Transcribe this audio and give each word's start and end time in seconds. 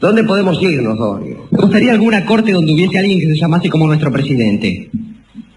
¿Dónde 0.00 0.22
podemos 0.24 0.62
irnos, 0.62 0.96
Dorio? 0.96 1.48
Me 1.50 1.58
gustaría 1.60 1.92
alguna 1.92 2.24
corte 2.24 2.52
donde 2.52 2.72
hubiese 2.72 2.98
alguien 2.98 3.18
que 3.20 3.26
se 3.26 3.36
llamase 3.36 3.68
como 3.68 3.86
nuestro 3.86 4.12
presidente. 4.12 4.90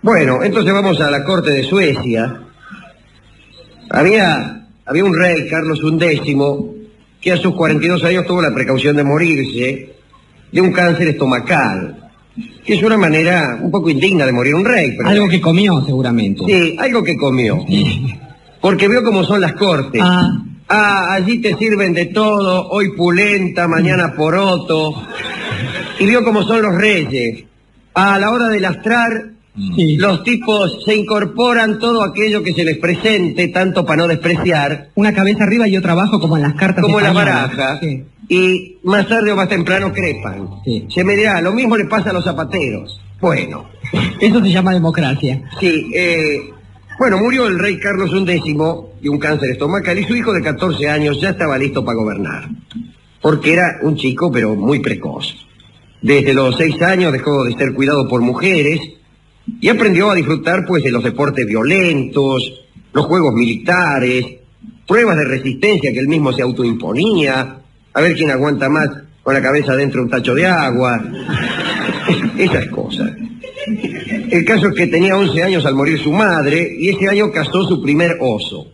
Bueno, 0.02 0.42
entonces 0.44 0.74
vamos 0.74 1.00
a 1.00 1.12
la 1.12 1.24
corte 1.24 1.52
de 1.52 1.64
Suecia. 1.64 2.42
Había, 3.92 4.68
había 4.86 5.06
un 5.06 5.16
rey, 5.16 5.48
Carlos 5.48 5.80
XI, 5.80 6.34
que 7.20 7.32
a 7.32 7.38
sus 7.38 7.54
42 7.54 8.04
años 8.04 8.26
tuvo 8.26 8.42
la 8.42 8.54
precaución 8.54 8.96
de 8.96 9.04
morirse 9.04 9.96
de 10.52 10.62
un 10.62 10.72
cáncer 10.72 11.10
estomacal, 11.10 12.10
que 12.66 12.74
es 12.74 12.82
una 12.82 12.98
manera 12.98 13.60
un 13.62 13.70
poco 13.70 13.92
indigna 13.92 14.26
de 14.26 14.32
morir 14.32 14.56
un 14.56 14.66
rey. 14.66 14.96
Pero... 14.98 15.08
Algo 15.08 15.30
que 15.30 15.40
comió, 15.40 15.84
seguramente. 15.86 16.44
Sí, 16.48 16.76
algo 16.80 17.04
que 17.04 17.16
comió. 17.16 17.64
Porque 18.62 18.88
veo 18.88 19.04
cómo 19.04 19.24
son 19.24 19.42
las 19.42 19.54
cortes. 19.54 20.02
Ah, 20.04 20.44
Ah, 20.74 21.14
allí 21.16 21.40
te 21.42 21.56
sirven 21.58 21.94
de 21.94 22.06
todo, 22.06 22.70
hoy 22.70 22.96
pulenta, 22.96 23.68
mañana 23.68 24.14
poroto. 24.16 24.94
Y 26.00 26.06
vio 26.06 26.24
cómo 26.24 26.44
son 26.44 26.62
los 26.62 26.76
reyes. 26.76 27.44
A 27.94 28.18
la 28.18 28.32
hora 28.32 28.48
de 28.48 28.62
lastrar, 28.62 29.32
sí. 29.76 29.98
los 29.98 30.24
tipos 30.24 30.84
se 30.86 30.96
incorporan 30.96 31.78
todo 31.78 32.04
aquello 32.04 32.42
que 32.42 32.54
se 32.54 32.64
les 32.64 32.78
presente, 32.78 33.50
tanto 33.50 33.86
para 33.86 33.98
no 34.04 34.08
despreciar, 34.08 34.88
Una 34.96 35.14
cabeza 35.14 35.44
arriba 35.44 35.68
y 35.68 35.76
otra 35.76 35.92
abajo, 35.92 36.22
como 36.22 36.38
en 36.38 36.44
las 36.44 36.54
cartas 36.54 36.84
como 36.84 37.00
en 37.00 37.04
la 37.04 37.10
españolas. 37.12 37.58
baraja. 37.58 37.80
Sí. 37.82 38.04
Y 38.30 38.78
más 38.84 39.10
tarde 39.10 39.34
o 39.34 39.36
más 39.36 39.50
temprano 39.50 39.92
crepan. 39.92 40.48
Sí. 40.64 40.88
Se 40.90 41.04
me 41.04 41.18
dirá, 41.18 41.42
lo 41.42 41.52
mismo 41.52 41.76
le 41.76 41.84
pasa 41.86 42.12
a 42.12 42.14
los 42.14 42.24
zapateros. 42.24 42.98
Bueno, 43.20 43.66
Eso 44.22 44.40
se 44.42 44.50
llama 44.52 44.72
democracia. 44.72 45.42
sí, 45.60 45.92
eh, 45.94 46.50
bueno, 47.00 47.18
murió 47.18 47.48
el 47.48 47.58
rey 47.58 47.80
Carlos 47.80 48.12
XI 48.12 48.26
de 49.02 49.10
un 49.10 49.20
cáncer 49.20 49.52
estomacal 49.52 49.98
y 49.98 50.04
su 50.04 50.16
hijo 50.16 50.34
de 50.34 50.42
14 50.42 50.90
años 50.90 51.20
ya 51.20 51.32
estaba 51.32 51.58
listo 51.58 51.84
para 51.84 51.98
gobernar. 51.98 52.50
Porque 53.22 53.54
era 53.54 53.80
un 53.82 53.96
chico, 53.96 54.32
pero 54.32 54.56
muy 54.56 54.80
precoz. 54.80 55.36
Desde 56.02 56.34
los 56.34 56.58
seis 56.58 56.82
años 56.82 57.12
dejó 57.12 57.44
de 57.44 57.54
ser 57.54 57.74
cuidado 57.74 58.08
por 58.08 58.22
mujeres 58.22 58.80
y 59.60 59.70
aprendió 59.70 60.10
a 60.10 60.16
disfrutar, 60.16 60.66
pues, 60.66 60.84
de 60.84 60.92
los 60.92 61.04
deportes 61.04 61.46
violentos, 61.46 62.66
los 62.94 63.06
juegos 63.06 63.34
militares, 63.34 64.26
pruebas 64.88 65.18
de 65.18 65.26
resistencia 65.26 65.92
que 65.94 66.00
él 66.00 66.08
mismo 66.08 66.34
se 66.34 66.42
autoimponía, 66.42 67.58
a 67.94 68.02
ver 68.02 68.16
quién 68.16 68.32
aguanta 68.32 68.70
más 68.70 68.90
con 69.24 69.34
la 69.34 69.42
cabeza 69.42 69.76
dentro 69.76 70.02
de 70.02 70.06
un 70.06 70.12
tacho 70.12 70.34
de 70.34 70.46
agua, 70.46 71.04
esas 72.38 72.68
cosas. 72.68 73.12
El 74.32 74.46
caso 74.46 74.70
es 74.70 74.76
que 74.76 74.88
tenía 74.88 75.18
11 75.18 75.44
años 75.44 75.66
al 75.66 75.76
morir 75.76 76.00
su 76.00 76.12
madre 76.12 76.74
y 76.80 76.90
ese 76.90 77.10
año 77.10 77.32
cazó 77.32 77.64
su 77.68 77.82
primer 77.82 78.16
oso, 78.22 78.66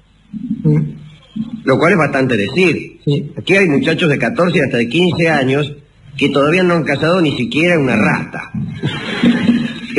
lo 1.63 1.79
cual 1.79 1.93
es 1.93 1.97
bastante 1.97 2.37
decir. 2.37 2.99
Sí. 3.03 3.31
Aquí 3.35 3.55
hay 3.55 3.67
muchachos 3.67 4.07
de 4.07 4.19
14 4.19 4.61
hasta 4.61 4.77
de 4.77 4.87
15 4.87 5.29
años 5.29 5.73
que 6.15 6.29
todavía 6.29 6.61
no 6.61 6.75
han 6.75 6.83
cazado 6.83 7.21
ni 7.21 7.35
siquiera 7.35 7.79
una 7.79 7.95
rata. 7.95 8.51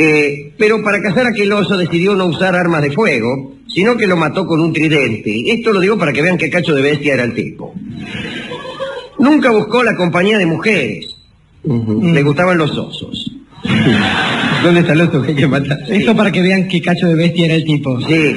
Eh, 0.01 0.53
pero 0.57 0.81
para 0.81 1.01
cazar 1.01 1.27
aquel 1.27 1.51
oso 1.51 1.75
decidió 1.75 2.15
no 2.15 2.27
usar 2.27 2.55
armas 2.55 2.81
de 2.81 2.89
fuego, 2.89 3.57
sino 3.67 3.97
que 3.97 4.07
lo 4.07 4.15
mató 4.15 4.45
con 4.47 4.61
un 4.61 4.71
tridente. 4.71 5.51
Esto 5.51 5.73
lo 5.73 5.81
digo 5.81 5.97
para 5.97 6.13
que 6.13 6.21
vean 6.21 6.37
qué 6.37 6.49
cacho 6.49 6.73
de 6.73 6.81
bestia 6.81 7.15
era 7.15 7.25
el 7.25 7.33
tipo. 7.33 7.73
Nunca 9.19 9.51
buscó 9.51 9.83
la 9.83 9.97
compañía 9.97 10.37
de 10.37 10.45
mujeres. 10.45 11.17
Le 11.65 12.23
gustaban 12.23 12.57
los 12.57 12.77
osos. 12.77 13.29
¿Dónde 14.63 14.81
está 14.81 14.93
el 14.93 15.01
oso 15.01 15.21
que 15.21 15.29
hay 15.29 15.35
que 15.35 15.47
matar? 15.47 15.77
Esto 15.87 16.15
para 16.15 16.31
que 16.31 16.41
vean 16.41 16.67
qué 16.67 16.81
cacho 16.81 17.07
de 17.07 17.15
bestia 17.15 17.45
era 17.45 17.55
el 17.55 17.63
tipo. 17.63 17.99
Sí. 18.01 18.35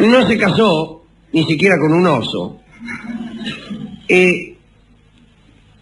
No 0.00 0.26
se 0.26 0.36
casó 0.36 1.04
ni 1.32 1.44
siquiera 1.44 1.78
con 1.78 1.92
un 1.92 2.06
oso. 2.06 2.60
Eh, 4.08 4.56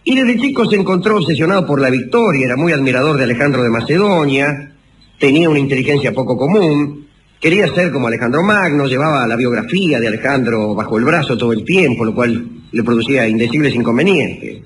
y 0.03 0.15
desde 0.15 0.39
chico 0.39 0.65
se 0.65 0.77
encontró 0.77 1.17
obsesionado 1.17 1.65
por 1.65 1.79
la 1.79 1.89
victoria, 1.89 2.45
era 2.45 2.55
muy 2.55 2.71
admirador 2.71 3.17
de 3.17 3.23
Alejandro 3.23 3.61
de 3.61 3.69
Macedonia, 3.69 4.73
tenía 5.19 5.49
una 5.49 5.59
inteligencia 5.59 6.13
poco 6.13 6.37
común, 6.37 7.07
quería 7.39 7.67
ser 7.73 7.91
como 7.91 8.07
Alejandro 8.07 8.41
Magno, 8.41 8.87
llevaba 8.87 9.27
la 9.27 9.35
biografía 9.35 9.99
de 9.99 10.07
Alejandro 10.07 10.73
bajo 10.73 10.97
el 10.97 11.03
brazo 11.03 11.37
todo 11.37 11.53
el 11.53 11.63
tiempo, 11.63 12.05
lo 12.05 12.15
cual 12.15 12.47
le 12.71 12.83
producía 12.83 13.27
indecibles 13.27 13.75
inconvenientes. 13.75 14.63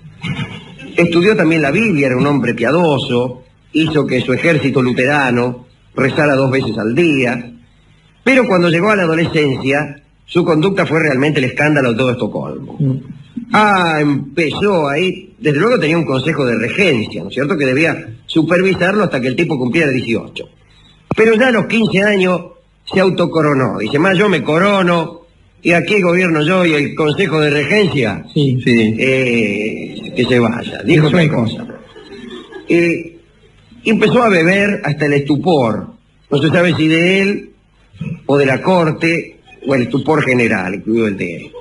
Estudió 0.96 1.36
también 1.36 1.62
la 1.62 1.72
Biblia, 1.72 2.08
era 2.08 2.18
un 2.18 2.28
hombre 2.28 2.54
piadoso, 2.54 3.45
hizo 3.76 4.08
que 4.08 4.22
su 4.22 4.34
ejército 4.34 4.82
luterano 4.82 5.66
rezara 5.96 6.34
dos 6.36 6.50
veces 6.52 6.78
al 6.78 6.96
día, 6.96 7.52
pero 8.24 8.48
cuando 8.48 8.70
llegó 8.70 8.90
a 8.90 8.96
la 8.96 9.04
adolescencia, 9.04 10.02
su 10.26 10.44
conducta 10.44 10.86
fue 10.86 11.00
realmente 11.02 11.40
el 11.40 11.46
escándalo 11.46 11.92
de 11.92 11.98
todo 11.98 12.12
Estocolmo. 12.12 12.78
Ah, 13.54 13.98
empezó 14.02 14.88
ahí, 14.90 15.34
desde 15.38 15.60
luego 15.60 15.80
tenía 15.80 15.98
un 15.98 16.06
consejo 16.06 16.46
de 16.46 16.58
regencia, 16.58 17.22
¿no 17.22 17.30
es 17.30 17.36
cierto?, 17.36 17.58
que 17.58 17.66
debía 17.66 17.96
supervisarlo 18.26 19.04
hasta 19.04 19.22
que 19.22 19.28
el 19.28 19.36
tipo 19.36 19.58
cumpliera 19.58 19.92
18. 19.92 20.44
Pero 21.16 21.36
ya 21.36 21.50
a 21.50 21.52
los 21.52 21.68
15 21.68 22.02
años 22.02 22.42
se 22.92 23.00
autocoronó, 23.00 23.78
dice, 23.78 24.00
más 24.00 24.18
yo 24.18 24.28
me 24.30 24.42
corono, 24.44 25.22
y 25.62 25.72
aquí 25.74 26.02
gobierno 26.02 26.42
yo 26.44 26.66
y 26.66 26.74
el 26.74 26.96
consejo 26.96 27.40
de 27.40 27.50
regencia, 27.50 28.24
Sí. 28.34 28.58
Sí. 28.64 28.96
eh, 29.00 30.14
que 30.16 30.26
se 30.26 30.40
vaya, 30.40 30.82
dijo 30.84 31.08
otra 31.08 31.28
cosa. 31.30 31.66
Eh, 32.68 33.15
y 33.86 33.92
empezó 33.92 34.24
a 34.24 34.30
beber 34.30 34.82
hasta 34.84 35.06
el 35.06 35.14
estupor. 35.14 35.88
No 36.30 36.38
se 36.40 36.50
sabe 36.50 36.76
si 36.76 36.88
de 36.88 37.22
él 37.22 37.50
o 38.26 38.38
de 38.38 38.46
la 38.48 38.62
corte 38.62 39.38
o 39.66 39.76
el 39.76 39.84
estupor 39.84 40.24
general, 40.24 40.74
incluido 40.74 41.08
el 41.08 41.18
de 41.18 41.36
él. 41.36 41.52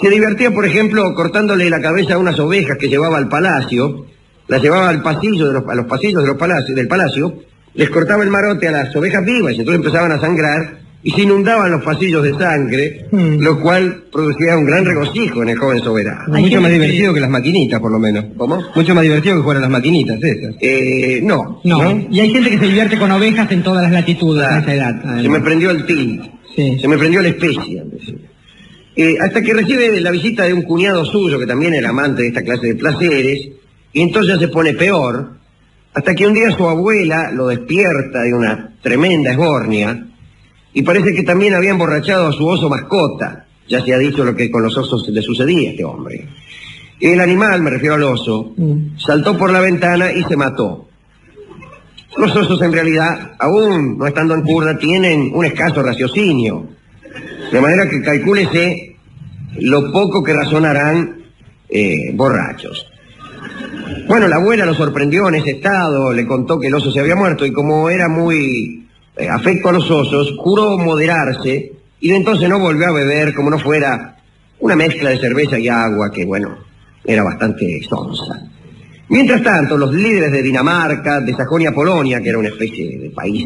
Se 0.00 0.10
divertía, 0.10 0.50
por 0.50 0.66
ejemplo, 0.66 1.14
cortándole 1.14 1.70
la 1.70 1.80
cabeza 1.80 2.14
a 2.14 2.18
unas 2.18 2.38
ovejas 2.38 2.76
que 2.78 2.88
llevaba 2.88 3.16
al 3.16 3.28
palacio, 3.28 4.06
las 4.46 4.60
llevaba 4.60 4.90
al 4.90 5.02
pasillo 5.02 5.50
a 5.50 5.74
los 5.74 5.86
pasillos 5.86 6.22
de 6.22 6.28
los 6.28 6.66
del 6.66 6.88
palacio, 6.88 7.34
les 7.72 7.88
cortaba 7.88 8.22
el 8.22 8.30
marote 8.30 8.68
a 8.68 8.72
las 8.72 8.94
ovejas 8.94 9.24
vivas 9.24 9.54
y 9.54 9.60
entonces 9.60 9.84
empezaban 9.84 10.12
a 10.12 10.20
sangrar 10.20 10.83
y 11.06 11.10
se 11.10 11.20
inundaban 11.22 11.70
los 11.70 11.84
pasillos 11.84 12.22
de 12.24 12.32
sangre, 12.32 13.06
Mm. 13.12 13.40
lo 13.42 13.60
cual 13.60 14.04
producía 14.10 14.56
un 14.56 14.64
gran 14.64 14.84
regocijo 14.86 15.42
en 15.42 15.50
el 15.50 15.58
joven 15.58 15.80
soberano. 15.80 16.24
Mucho 16.28 16.40
gente 16.42 16.60
más 16.60 16.70
divertido 16.72 17.12
que 17.12 17.20
las 17.20 17.28
maquinitas, 17.30 17.78
por 17.78 17.92
lo 17.92 17.98
menos. 17.98 18.24
¿Cómo? 18.38 18.58
Mucho 18.74 18.94
más 18.94 19.02
divertido 19.04 19.36
que 19.36 19.42
jugar 19.42 19.58
a 19.58 19.60
las 19.60 19.70
maquinitas 19.70 20.18
esas. 20.22 20.54
Eh, 20.60 21.20
no. 21.22 21.60
No. 21.62 22.06
Y 22.10 22.20
hay 22.20 22.30
gente 22.32 22.50
que 22.50 22.58
se 22.58 22.64
divierte 22.66 22.98
con 22.98 23.10
ovejas 23.12 23.52
en 23.52 23.62
todas 23.62 23.82
las 23.82 23.92
latitudes 23.92 24.44
a 24.46 24.58
esa 24.60 24.74
edad. 24.74 25.22
Se 25.22 25.28
me 25.28 25.40
prendió 25.40 25.70
el 25.70 25.84
til. 25.84 26.22
Sí. 26.56 26.78
Se 26.80 26.88
me 26.88 26.96
prendió 26.96 27.20
la 27.20 27.28
especie. 27.28 27.84
Eh, 28.96 29.16
hasta 29.20 29.42
que 29.42 29.52
recibe 29.52 30.00
la 30.00 30.10
visita 30.12 30.44
de 30.44 30.54
un 30.54 30.62
cuñado 30.62 31.04
suyo, 31.04 31.38
que 31.38 31.46
también 31.46 31.74
era 31.74 31.90
amante 31.90 32.22
de 32.22 32.28
esta 32.28 32.42
clase 32.42 32.68
de 32.68 32.74
placeres, 32.76 33.48
y 33.92 34.00
entonces 34.02 34.38
se 34.38 34.48
pone 34.48 34.72
peor, 34.74 35.32
hasta 35.92 36.14
que 36.14 36.26
un 36.26 36.32
día 36.34 36.50
su 36.52 36.66
abuela 36.68 37.30
lo 37.32 37.48
despierta 37.48 38.22
de 38.22 38.32
una 38.32 38.72
tremenda 38.82 39.32
esbornia, 39.32 40.06
y 40.74 40.82
parece 40.82 41.14
que 41.14 41.22
también 41.22 41.54
había 41.54 41.70
emborrachado 41.70 42.26
a 42.28 42.32
su 42.32 42.46
oso 42.46 42.68
mascota. 42.68 43.46
Ya 43.68 43.82
se 43.82 43.94
ha 43.94 43.98
dicho 43.98 44.24
lo 44.24 44.34
que 44.36 44.50
con 44.50 44.62
los 44.62 44.76
osos 44.76 45.08
le 45.08 45.22
sucedía 45.22 45.70
a 45.70 45.72
este 45.72 45.84
hombre. 45.84 46.28
El 47.00 47.20
animal, 47.20 47.62
me 47.62 47.70
refiero 47.70 47.94
al 47.94 48.02
oso, 48.02 48.52
Mm. 48.56 48.98
saltó 48.98 49.36
por 49.38 49.50
la 49.50 49.60
ventana 49.60 50.12
y 50.12 50.22
se 50.24 50.36
mató. 50.36 50.88
Los 52.16 52.34
osos 52.36 52.60
en 52.62 52.72
realidad, 52.72 53.32
aún 53.38 53.98
no 53.98 54.06
estando 54.06 54.34
en 54.34 54.42
curda, 54.42 54.78
tienen 54.78 55.30
un 55.34 55.44
escaso 55.44 55.82
raciocinio. 55.82 56.66
De 57.50 57.60
manera 57.60 57.88
que 57.88 58.00
calcúlese 58.02 58.96
lo 59.60 59.90
poco 59.92 60.22
que 60.22 60.32
razonarán 60.32 61.22
eh, 61.68 62.12
borrachos. 62.14 62.86
Bueno, 64.06 64.28
la 64.28 64.36
abuela 64.36 64.64
lo 64.66 64.74
sorprendió 64.74 65.28
en 65.28 65.36
ese 65.36 65.52
estado, 65.52 66.12
le 66.12 66.26
contó 66.26 66.58
que 66.60 66.68
el 66.68 66.74
oso 66.74 66.90
se 66.92 67.00
había 67.00 67.16
muerto 67.16 67.44
y 67.46 67.52
como 67.52 67.88
era 67.90 68.08
muy 68.08 68.83
afecto 69.30 69.68
a 69.68 69.72
los 69.72 69.90
osos, 69.90 70.34
juró 70.38 70.76
moderarse 70.78 71.72
y 72.00 72.08
de 72.08 72.16
entonces 72.16 72.48
no 72.48 72.58
volvió 72.58 72.88
a 72.88 72.92
beber 72.92 73.34
como 73.34 73.50
no 73.50 73.58
fuera 73.58 74.16
una 74.60 74.76
mezcla 74.76 75.10
de 75.10 75.18
cerveza 75.18 75.58
y 75.58 75.68
agua 75.68 76.10
que, 76.10 76.24
bueno, 76.24 76.58
era 77.04 77.22
bastante 77.22 77.80
sonsa. 77.88 78.42
Mientras 79.08 79.42
tanto, 79.42 79.76
los 79.76 79.92
líderes 79.92 80.32
de 80.32 80.42
Dinamarca, 80.42 81.20
de 81.20 81.34
Sajonia-Polonia, 81.34 82.20
que 82.20 82.30
era 82.30 82.38
una 82.38 82.48
especie 82.48 82.98
de 82.98 83.10
país, 83.10 83.44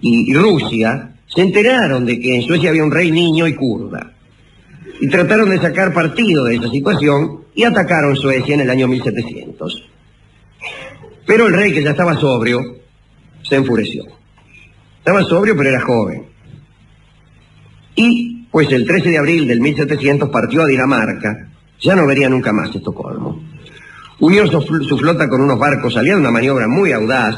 y, 0.00 0.30
y 0.30 0.34
Rusia, 0.34 1.12
se 1.26 1.42
enteraron 1.42 2.04
de 2.04 2.18
que 2.18 2.36
en 2.36 2.42
Suecia 2.42 2.70
había 2.70 2.84
un 2.84 2.90
rey 2.90 3.10
niño 3.10 3.46
y 3.46 3.54
kurda. 3.54 4.12
Y 5.00 5.08
trataron 5.08 5.50
de 5.50 5.58
sacar 5.58 5.92
partido 5.92 6.44
de 6.44 6.56
esa 6.56 6.68
situación 6.70 7.44
y 7.54 7.64
atacaron 7.64 8.16
Suecia 8.16 8.54
en 8.54 8.62
el 8.62 8.70
año 8.70 8.88
1700. 8.88 9.88
Pero 11.26 11.46
el 11.46 11.54
rey, 11.54 11.72
que 11.72 11.82
ya 11.82 11.90
estaba 11.90 12.18
sobrio, 12.18 12.60
se 13.42 13.56
enfureció. 13.56 14.04
Estaba 15.06 15.22
sobrio, 15.22 15.56
pero 15.56 15.68
era 15.70 15.80
joven. 15.82 16.24
Y, 17.94 18.46
pues 18.50 18.72
el 18.72 18.84
13 18.84 19.10
de 19.10 19.18
abril 19.18 19.46
del 19.46 19.60
1700 19.60 20.28
partió 20.30 20.62
a 20.62 20.66
Dinamarca. 20.66 21.46
Ya 21.80 21.94
no 21.94 22.06
vería 22.08 22.28
nunca 22.28 22.52
más 22.52 22.74
Estocolmo. 22.74 23.40
Unió 24.18 24.48
su, 24.48 24.58
fl- 24.62 24.82
su 24.84 24.98
flota 24.98 25.28
con 25.28 25.42
unos 25.42 25.60
barcos 25.60 25.96
aliados, 25.96 26.20
una 26.22 26.32
maniobra 26.32 26.66
muy 26.66 26.90
audaz. 26.90 27.36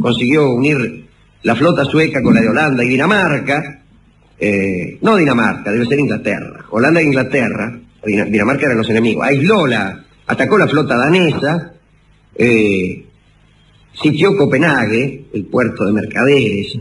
Consiguió 0.00 0.48
unir 0.50 1.08
la 1.42 1.54
flota 1.54 1.84
sueca 1.84 2.22
con 2.22 2.32
la 2.34 2.40
de 2.40 2.48
Holanda 2.48 2.84
y 2.84 2.88
Dinamarca. 2.88 3.82
eh, 4.38 4.98
no 5.02 5.16
Dinamarca, 5.16 5.70
debe 5.72 5.84
ser 5.84 5.98
Inglaterra. 6.00 6.64
Holanda 6.70 7.00
e 7.00 7.04
Inglaterra. 7.04 7.78
Din- 8.02 8.32
Dinamarca 8.32 8.64
eran 8.64 8.78
los 8.78 8.88
enemigos, 8.88 9.26
aisló 9.26 9.66
la, 9.66 10.06
atacó 10.26 10.56
la 10.56 10.66
flota 10.68 10.96
danesa, 10.96 11.74
eh, 12.34 13.04
sitió 13.92 14.34
Copenhague, 14.38 15.26
el 15.34 15.44
puerto 15.44 15.84
de 15.84 15.92
mercaderes, 15.92 16.78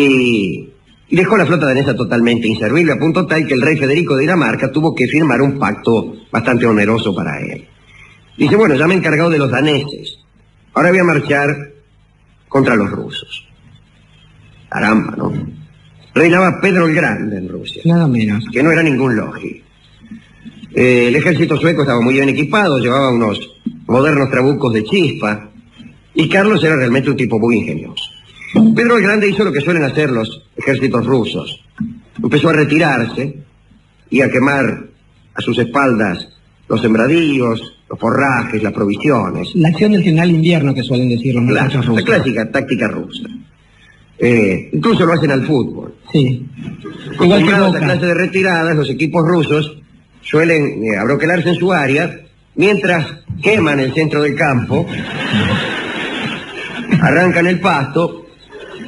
y 0.00 0.70
dejó 1.10 1.36
la 1.36 1.46
flota 1.46 1.66
danesa 1.66 1.96
totalmente 1.96 2.46
inservible, 2.46 2.92
a 2.92 2.98
punto 2.98 3.26
tal 3.26 3.46
que 3.46 3.54
el 3.54 3.62
rey 3.62 3.76
Federico 3.76 4.14
de 4.14 4.22
Dinamarca 4.22 4.70
tuvo 4.70 4.94
que 4.94 5.08
firmar 5.08 5.42
un 5.42 5.58
pacto 5.58 6.14
bastante 6.30 6.66
oneroso 6.66 7.12
para 7.14 7.40
él. 7.40 7.66
Dice, 8.36 8.54
bueno, 8.54 8.76
ya 8.76 8.86
me 8.86 8.94
he 8.94 8.98
encargado 8.98 9.28
de 9.28 9.38
los 9.38 9.50
daneses, 9.50 10.20
ahora 10.74 10.90
voy 10.90 11.00
a 11.00 11.04
marchar 11.04 11.72
contra 12.48 12.76
los 12.76 12.90
rusos. 12.90 13.48
Caramba, 14.68 15.16
¿no? 15.16 15.32
Reinaba 16.14 16.60
Pedro 16.60 16.86
el 16.86 16.94
Grande 16.94 17.38
en 17.38 17.48
Rusia 17.48 17.82
Nada 17.84 18.06
menos. 18.06 18.44
que 18.52 18.62
no 18.62 18.70
era 18.70 18.82
ningún 18.82 19.16
logi. 19.16 19.62
Eh, 20.74 21.08
el 21.08 21.16
ejército 21.16 21.56
sueco 21.56 21.82
estaba 21.82 22.00
muy 22.00 22.14
bien 22.14 22.28
equipado, 22.28 22.78
llevaba 22.78 23.10
unos 23.10 23.40
modernos 23.86 24.30
trabucos 24.30 24.72
de 24.74 24.84
chispa, 24.84 25.50
y 26.14 26.28
Carlos 26.28 26.62
era 26.62 26.76
realmente 26.76 27.10
un 27.10 27.16
tipo 27.16 27.38
muy 27.40 27.56
ingenioso. 27.56 28.17
Pedro 28.74 28.96
el 28.96 29.02
Grande 29.02 29.28
hizo 29.28 29.44
lo 29.44 29.52
que 29.52 29.60
suelen 29.60 29.84
hacer 29.84 30.10
los 30.10 30.42
ejércitos 30.56 31.04
rusos. 31.06 31.64
Empezó 32.22 32.48
a 32.48 32.52
retirarse 32.54 33.36
y 34.10 34.20
a 34.22 34.30
quemar 34.30 34.86
a 35.34 35.40
sus 35.40 35.58
espaldas 35.58 36.28
los 36.68 36.80
sembradíos, 36.80 37.78
los 37.88 37.98
forrajes, 37.98 38.62
las 38.62 38.72
provisiones. 38.72 39.54
La 39.54 39.68
acción 39.68 39.92
del 39.92 40.02
final 40.04 40.30
invierno 40.30 40.74
que 40.74 40.82
suelen 40.82 41.08
decir 41.08 41.34
los 41.34 41.44
muchachos 41.44 41.84
la 41.86 41.90
rusos. 41.90 42.04
clásica 42.04 42.50
táctica 42.50 42.88
rusa. 42.88 43.28
Eh, 44.18 44.70
incluso 44.72 45.06
lo 45.06 45.12
hacen 45.12 45.30
al 45.30 45.46
fútbol. 45.46 45.94
Sí. 46.12 46.44
Igual 47.20 47.46
que 47.46 47.54
Boca. 47.54 47.78
clase 47.78 48.06
de 48.06 48.14
retiradas, 48.14 48.76
los 48.76 48.90
equipos 48.90 49.24
rusos 49.26 49.78
suelen 50.22 50.82
eh, 50.84 50.96
abroquelarse 50.98 51.50
en 51.50 51.54
su 51.54 51.72
área 51.72 52.20
mientras 52.56 53.06
queman 53.40 53.78
el 53.78 53.94
centro 53.94 54.20
del 54.22 54.34
campo, 54.34 54.84
arrancan 57.00 57.46
el 57.46 57.60
pasto 57.60 58.26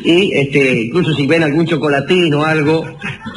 y 0.05 0.32
este, 0.35 0.82
incluso 0.82 1.14
si 1.14 1.26
ven 1.26 1.43
algún 1.43 1.67
chocolatín 1.67 2.32
o 2.35 2.44
algo, 2.44 2.85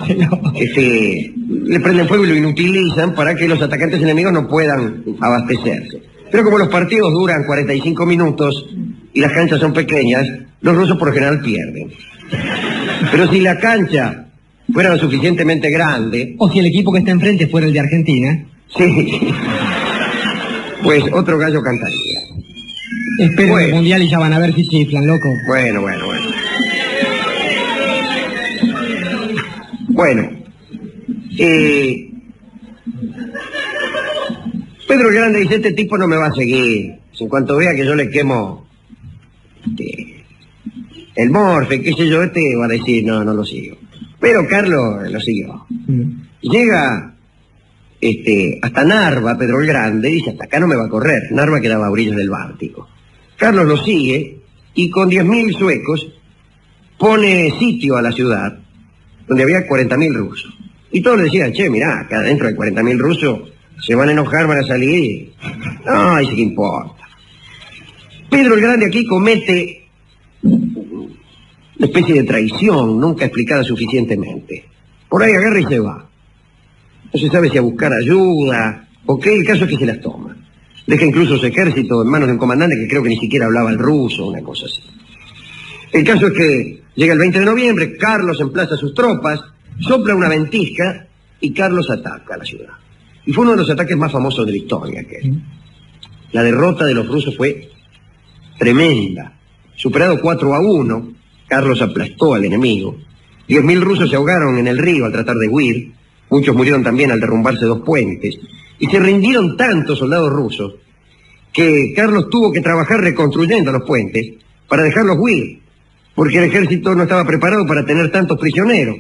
este, 0.56 1.34
le 1.66 1.80
prenden 1.80 2.08
fuego 2.08 2.26
y 2.26 2.30
lo 2.30 2.36
inutilizan 2.36 3.14
para 3.16 3.36
que 3.36 3.48
los 3.48 3.62
atacantes 3.62 4.02
enemigos 4.02 4.34
no 4.34 4.48
puedan 4.48 5.04
abastecerse. 5.20 6.02
Pero 6.32 6.44
como 6.44 6.58
los 6.58 6.70
partidos 6.70 7.12
duran 7.14 7.44
45 7.46 8.06
minutos 8.06 8.66
y 9.14 9.20
las 9.20 9.32
canchas 9.32 9.60
son 9.60 9.74
pequeñas, 9.74 10.28
los 10.62 10.76
rusos 10.76 10.98
por 10.98 11.10
lo 11.10 11.14
general 11.14 11.42
pierden. 11.42 11.92
Pero 13.12 13.30
si 13.32 13.40
la 13.42 13.60
cancha 13.60 14.26
fuera 14.74 14.90
lo 14.90 14.98
suficientemente 14.98 15.70
grande, 15.70 16.36
O 16.40 16.50
si 16.50 16.60
el 16.60 16.66
equipo 16.68 16.92
que 16.92 17.00
está 17.00 17.12
enfrente 17.12 17.48
fuera 17.48 17.68
el 17.68 17.74
de 17.74 17.80
Argentina, 17.82 18.46
sí, 18.76 19.20
pues 20.84 21.04
otro 21.12 21.38
gallo 21.38 21.62
cantaría. 21.62 22.20
esperen 23.20 23.52
Bueno. 23.52 23.68
el 23.68 23.74
mundial 23.76 24.02
y 24.02 24.10
ya 24.10 24.18
van 24.20 24.34
a 24.34 24.40
ver 24.40 24.56
si 24.56 24.68
chiflan, 24.68 25.06
loco. 25.06 25.30
Bueno, 25.48 25.82
bueno, 25.82 26.06
bueno. 26.08 26.13
Bueno, 30.04 30.30
eh, 31.40 32.12
Pedro 34.86 35.08
el 35.08 35.16
Grande 35.16 35.40
dice, 35.40 35.56
este 35.56 35.72
tipo 35.72 35.98
no 35.98 36.10
me 36.10 36.18
va 36.18 36.26
a 36.26 36.34
seguir. 36.34 36.96
En 37.18 37.30
cuanto 37.30 37.56
vea 37.56 37.74
que 37.74 37.86
yo 37.86 37.96
le 37.96 38.10
quemo 38.10 38.68
este, 39.66 40.26
el 41.16 41.30
morfe, 41.30 41.82
qué 41.82 41.94
sé 41.94 42.10
yo, 42.10 42.22
este 42.22 42.54
va 42.58 42.66
a 42.66 42.68
decir, 42.68 43.06
no, 43.06 43.24
no 43.24 43.34
lo 43.34 43.46
sigo. 43.46 43.78
Pero 44.20 44.46
Carlos 44.46 45.10
lo 45.10 45.22
siguió. 45.22 45.66
Mm. 45.70 46.22
Llega 46.42 47.16
este, 48.02 48.60
hasta 48.62 48.84
Narva, 48.84 49.38
Pedro 49.38 49.62
el 49.62 49.68
Grande, 49.68 50.10
y 50.10 50.16
dice, 50.16 50.32
hasta 50.32 50.44
acá 50.44 50.60
no 50.60 50.68
me 50.68 50.76
va 50.76 50.88
a 50.88 50.90
correr. 50.90 51.32
Narva 51.32 51.62
quedaba 51.62 51.88
a 51.88 51.92
orillas 51.92 52.18
del 52.18 52.30
Báltico. 52.30 52.90
Carlos 53.38 53.66
lo 53.66 53.78
sigue 53.78 54.42
y 54.74 54.90
con 54.90 55.10
10.000 55.10 55.58
suecos 55.58 56.12
pone 56.98 57.58
sitio 57.58 57.96
a 57.96 58.02
la 58.02 58.12
ciudad, 58.12 58.63
donde 59.28 59.44
había 59.44 59.68
40.000 59.68 60.14
rusos. 60.14 60.54
Y 60.92 61.02
todos 61.02 61.18
le 61.18 61.24
decían, 61.26 61.52
che, 61.54 61.70
mirá, 61.70 62.02
acá 62.02 62.18
adentro 62.18 62.48
hay 62.48 62.54
40.000 62.54 62.98
rusos, 62.98 63.52
se 63.82 63.96
van 63.96 64.10
a 64.10 64.12
enojar, 64.12 64.48
van 64.48 64.60
a 64.60 64.64
salir. 64.64 65.34
No, 65.86 66.18
dice 66.18 66.36
que 66.36 66.42
importa. 66.42 67.04
Pedro 68.30 68.56
el 68.56 68.62
Grande 68.62 68.86
aquí 68.86 69.06
comete 69.06 69.88
una 70.42 71.88
especie 71.88 72.16
de 72.16 72.24
traición 72.24 73.00
nunca 73.00 73.26
explicada 73.26 73.64
suficientemente. 73.64 74.66
Por 75.10 75.22
ahí 75.24 75.34
agarra 75.34 75.60
y 75.60 75.66
se 75.66 75.80
va. 75.80 76.10
No 77.14 77.20
se 77.20 77.28
sabe 77.30 77.50
si 77.50 77.58
a 77.58 77.62
buscar 77.62 77.92
ayuda 77.94 78.88
o 79.06 79.20
qué, 79.20 79.36
el 79.36 79.46
caso 79.46 79.66
es 79.66 79.72
que 79.72 79.78
se 79.78 79.86
las 79.86 80.00
toma. 80.02 80.36
Deja 80.88 81.06
incluso 81.06 81.38
su 81.38 81.46
ejército 81.46 82.02
en 82.02 82.10
manos 82.10 82.28
de 82.28 82.34
un 82.34 82.40
comandante 82.40 82.76
que 82.76 82.88
creo 82.88 83.04
que 83.04 83.10
ni 83.10 83.18
siquiera 83.18 83.46
hablaba 83.46 83.70
el 83.70 83.78
ruso, 83.78 84.28
una 84.28 84.42
cosa 84.42 84.66
así. 84.66 84.82
El 85.92 86.04
caso 86.04 86.28
es 86.28 86.34
que 86.34 86.83
llega 86.96 87.14
el 87.14 87.20
20 87.20 87.40
de 87.40 87.46
noviembre, 87.46 87.98
Carlos 87.98 88.40
emplaza 88.40 88.76
sus 88.76 88.94
tropas, 88.94 89.40
sopla 89.80 90.16
una 90.16 90.30
ventisca 90.30 91.08
y 91.40 91.54
Carlos 91.54 91.90
ataca 91.90 92.36
a 92.36 92.38
la 92.38 92.46
ciudad. 92.46 92.74
Y 93.26 93.34
fue 93.34 93.44
uno 93.44 93.52
de 93.52 93.60
los 93.60 93.70
ataques 93.70 93.98
más 93.98 94.12
famosos 94.12 94.46
de 94.46 94.52
la 94.52 94.58
historia. 94.58 95.06
La 96.32 96.44
derrota 96.44 96.86
de 96.86 96.94
los 96.94 97.08
rusos 97.08 97.36
fue 97.36 97.70
tremenda. 98.58 99.34
Superado 99.76 100.20
4 100.20 100.54
a 100.54 100.60
1, 100.60 101.14
Carlos 101.48 101.82
aplastó 101.82 102.34
al 102.34 102.46
enemigo. 102.46 102.98
10.000 103.48 103.82
rusos 103.82 104.10
se 104.10 104.16
ahogaron 104.16 104.58
en 104.58 104.68
el 104.68 104.78
río 104.78 105.06
al 105.06 105.12
tratar 105.12 105.36
de 105.36 105.48
huir. 105.48 105.92
Muchos 106.30 106.56
murieron 106.56 106.84
también 106.84 107.12
al 107.12 107.20
derrumbarse 107.20 107.66
dos 107.66 107.82
puentes. 107.82 108.40
Y 108.80 108.88
se 108.88 109.00
rindieron 109.00 109.56
tantos 109.58 110.00
soldados 110.00 110.32
rusos 110.32 110.76
que 111.52 111.94
Carlos 111.96 112.30
tuvo 112.30 112.52
que 112.52 112.62
trabajar 112.62 113.00
reconstruyendo 113.02 113.72
los 113.72 113.84
puentes 113.84 114.34
para 114.68 114.84
dejarlos 114.84 115.18
huir. 115.20 115.63
Porque 116.16 116.38
el 116.38 116.46
ejército 116.46 116.94
no 116.96 117.04
estaba 117.04 117.26
preparado 117.26 117.66
para 117.66 117.86
tener 117.86 118.12
tantos 118.12 118.40
prisioneros. 118.40 118.98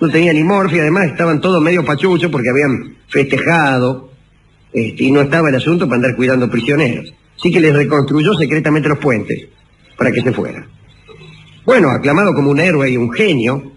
No 0.00 0.08
tenía 0.08 0.32
ni 0.32 0.42
morfia, 0.42 0.82
además 0.82 1.06
estaban 1.06 1.40
todos 1.40 1.62
medio 1.62 1.84
pachuchos 1.84 2.30
porque 2.30 2.48
habían 2.48 2.96
festejado 3.08 4.10
este, 4.72 5.04
y 5.04 5.10
no 5.10 5.20
estaba 5.20 5.50
el 5.50 5.56
asunto 5.56 5.86
para 5.86 5.96
andar 5.96 6.16
cuidando 6.16 6.50
prisioneros. 6.50 7.12
Así 7.38 7.50
que 7.50 7.60
les 7.60 7.74
reconstruyó 7.74 8.34
secretamente 8.34 8.88
los 8.88 8.98
puentes 8.98 9.48
para 9.96 10.12
que 10.12 10.22
se 10.22 10.32
fueran. 10.32 10.66
Bueno, 11.64 11.90
aclamado 11.90 12.32
como 12.34 12.50
un 12.50 12.60
héroe 12.60 12.90
y 12.90 12.96
un 12.96 13.12
genio, 13.12 13.72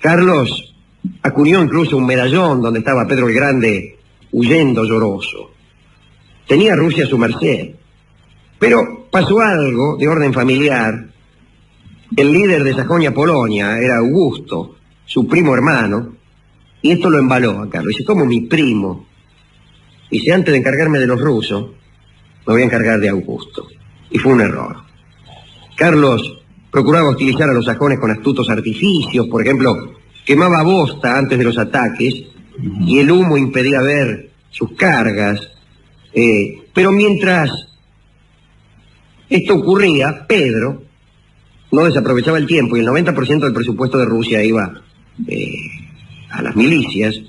Carlos 0.00 0.74
acuñó 1.22 1.62
incluso 1.62 1.96
un 1.96 2.06
medallón 2.06 2.60
donde 2.60 2.80
estaba 2.80 3.06
Pedro 3.06 3.28
el 3.28 3.34
Grande 3.34 3.98
huyendo 4.32 4.84
lloroso. 4.84 5.52
Tenía 6.46 6.74
Rusia 6.74 7.04
a 7.04 7.08
su 7.08 7.18
merced. 7.18 7.74
Pero 8.58 9.06
pasó 9.10 9.40
algo 9.40 9.96
de 9.96 10.08
orden 10.08 10.32
familiar. 10.32 11.08
El 12.16 12.32
líder 12.32 12.64
de 12.64 12.74
Sajonia-Polonia 12.74 13.78
era 13.78 13.98
Augusto, 13.98 14.76
su 15.04 15.26
primo 15.26 15.54
hermano, 15.54 16.16
y 16.80 16.92
esto 16.92 17.10
lo 17.10 17.18
embaló 17.18 17.60
a 17.60 17.68
Carlos. 17.68 17.90
Dice, 17.90 18.04
como 18.04 18.24
mi 18.24 18.42
primo. 18.42 19.06
Dice, 20.10 20.32
antes 20.32 20.52
de 20.52 20.58
encargarme 20.58 20.98
de 20.98 21.06
los 21.06 21.20
rusos, 21.20 21.70
me 22.46 22.54
voy 22.54 22.62
a 22.62 22.64
encargar 22.64 22.98
de 22.98 23.10
Augusto. 23.10 23.66
Y 24.10 24.18
fue 24.18 24.32
un 24.32 24.40
error. 24.40 24.76
Carlos 25.76 26.42
procuraba 26.70 27.10
hostilizar 27.10 27.50
a 27.50 27.52
los 27.52 27.66
sajones 27.66 27.98
con 27.98 28.10
astutos 28.10 28.48
artificios, 28.48 29.26
por 29.28 29.42
ejemplo, 29.42 29.74
quemaba 30.24 30.62
bosta 30.62 31.18
antes 31.18 31.38
de 31.38 31.44
los 31.44 31.58
ataques 31.58 32.14
y 32.86 32.98
el 32.98 33.10
humo 33.10 33.36
impedía 33.36 33.82
ver 33.82 34.30
sus 34.50 34.72
cargas. 34.72 35.40
Eh, 36.14 36.68
pero 36.72 36.90
mientras 36.90 37.50
esto 39.28 39.56
ocurría, 39.56 40.26
Pedro 40.26 40.87
no 41.70 41.84
desaprovechaba 41.84 42.38
el 42.38 42.46
tiempo 42.46 42.76
y 42.76 42.80
el 42.80 42.86
90% 42.86 43.40
del 43.40 43.52
presupuesto 43.52 43.98
de 43.98 44.06
Rusia 44.06 44.42
iba 44.42 44.82
eh, 45.26 45.52
a 46.30 46.42
las 46.42 46.56
milicias, 46.56 47.20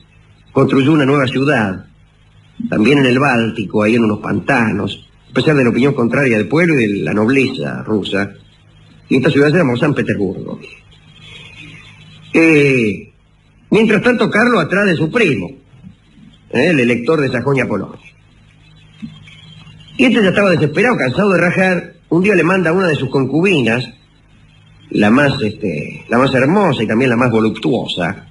construyó 0.52 0.94
una 0.94 1.06
nueva 1.06 1.28
ciudad, 1.28 1.86
también 2.70 3.00
en 3.00 3.06
el 3.06 3.20
Báltico, 3.20 3.84
ahí 3.84 3.96
en 3.96 4.04
unos 4.04 4.20
pantanos, 4.20 5.08
a 5.30 5.34
pesar 5.34 5.56
de 5.56 5.64
la 5.64 5.70
opinión 5.70 5.94
contraria 5.94 6.38
del 6.38 6.48
pueblo 6.48 6.80
y 6.80 6.88
de 6.88 7.04
la 7.04 7.14
nobleza 7.14 7.84
rusa, 7.84 8.32
y 9.08 9.18
esta 9.18 9.30
ciudad 9.30 9.50
se 9.50 9.58
llamó 9.58 9.76
San 9.76 9.94
Petersburgo. 9.94 10.60
Eh, 12.34 13.12
mientras 13.72 14.04
tanto, 14.04 14.30
Carlos 14.30 14.64
atrás 14.64 14.86
de 14.86 14.96
su 14.96 15.10
primo, 15.10 15.50
eh, 16.52 16.68
el 16.70 16.80
elector 16.80 17.20
de 17.20 17.30
Sajonia-Polonia. 17.30 18.00
Y 19.98 20.06
este 20.06 20.22
ya 20.22 20.30
estaba 20.30 20.52
desesperado, 20.52 20.96
cansado 20.96 21.32
de 21.32 21.42
rajar, 21.42 21.94
un 22.10 22.24
día 22.24 22.36
le 22.36 22.44
manda 22.44 22.70
a 22.70 22.74
una 22.74 22.88
de 22.88 22.96
sus 22.96 23.10
concubinas, 23.10 23.86
la 24.92 25.10
más, 25.10 25.42
este, 25.42 26.06
la 26.10 26.18
más 26.18 26.34
hermosa 26.34 26.84
y 26.84 26.88
también 26.88 27.10
la 27.10 27.18
más 27.18 27.32
voluptuosa, 27.32 28.28